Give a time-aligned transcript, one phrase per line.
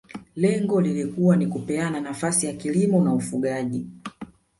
[0.35, 3.87] Lengo lilikuwa ni kupeana nafasi ya kilimo na ufugaji